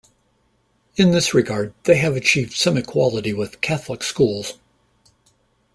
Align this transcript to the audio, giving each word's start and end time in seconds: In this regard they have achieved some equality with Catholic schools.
In 0.95 1.11
this 1.11 1.31
regard 1.31 1.75
they 1.83 1.97
have 1.97 2.15
achieved 2.15 2.53
some 2.53 2.75
equality 2.75 3.33
with 3.35 3.61
Catholic 3.61 4.01
schools. 4.01 4.53